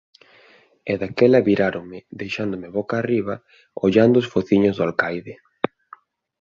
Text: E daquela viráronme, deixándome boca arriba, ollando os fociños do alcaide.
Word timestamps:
E 0.91 0.93
daquela 1.01 1.45
viráronme, 1.49 1.99
deixándome 2.21 2.69
boca 2.77 2.95
arriba, 2.97 3.35
ollando 3.85 4.15
os 4.21 4.29
fociños 4.33 4.75
do 4.75 4.85
alcaide. 4.87 5.33